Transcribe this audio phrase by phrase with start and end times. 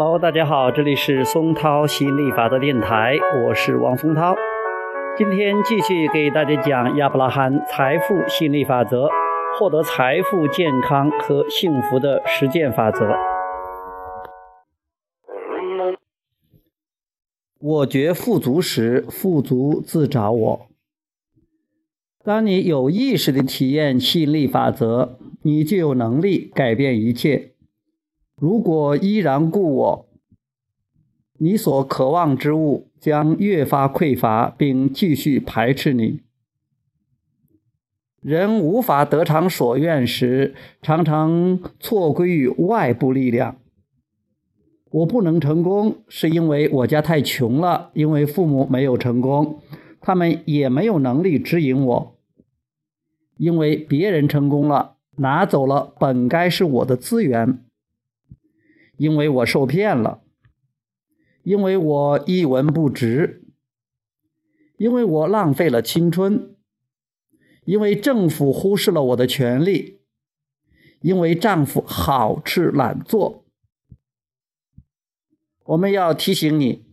[0.00, 4.32] Hello，大家好，这里是松涛吸引力法则电台，我是王松涛。
[5.16, 9.08] 今天继续给大家讲亚伯拉罕财富吸引力法则，
[9.58, 13.08] 获得财富、健康和幸福的实践法则。
[17.58, 20.68] 我觉富足时，富足自找我。
[22.22, 27.54] 当你有意识地体验吸引力法则，你就有能力改变一切。
[28.40, 30.08] 如果依然故我，
[31.38, 36.20] 你所渴望之物将越发匮乏，并继续排斥你。
[38.20, 43.56] 人无法得偿所愿时，常常错归于外部力量。
[44.90, 49.60] 我不能成功，是因为我家太穷了，因为父母没有成功，
[50.00, 52.16] 他们也没有能力指引我。
[53.36, 57.64] 因为别人成功了，拿走了本该是我的资源。
[58.98, 60.20] 因为我受骗了，
[61.42, 63.44] 因为我一文不值，
[64.76, 66.54] 因为我浪费了青春，
[67.64, 70.00] 因为政府忽视了我的权利，
[71.00, 73.46] 因为丈夫好吃懒做。
[75.64, 76.84] 我们要提醒你，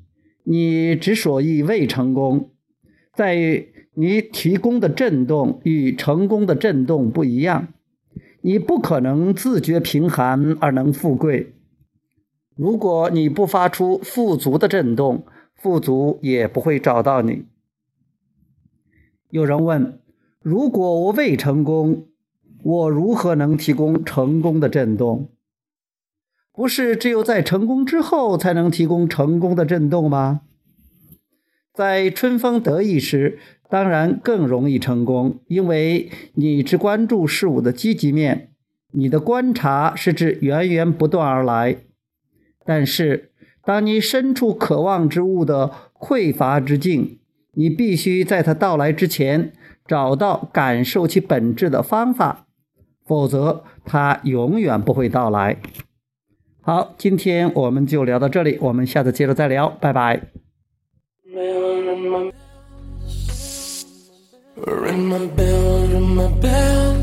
[0.43, 2.51] 你之所以未成功，
[3.13, 7.73] 在于你提供的震动与成功的震动不一样。
[8.41, 11.54] 你不可能自觉贫寒而能富贵。
[12.55, 15.25] 如果你不发出富足的震动，
[15.55, 17.45] 富足也不会找到你。
[19.29, 19.99] 有人问：
[20.41, 22.07] 如果我未成功，
[22.63, 25.29] 我如何能提供成功的震动？
[26.53, 30.41] 不是只有在成功之后才能提供成功的震动吗？
[31.73, 33.37] 在春风得意时，
[33.69, 38.53] 当然更容易成功，因为你只关注事物的积极面，
[38.91, 41.79] 你的观察是指源源不断而来。
[42.65, 43.31] 但是，
[43.63, 47.19] 当你身处渴望之物的匮乏之境，
[47.53, 49.53] 你必须在它到来之前
[49.87, 52.47] 找到感受其本质的方法，
[53.05, 55.57] 否则它永远不会到来。
[56.61, 60.21] 好，今天我们就聊到这里，我们下次接着再聊，拜拜。
[64.57, 66.95] Ring my bell, ring my bell.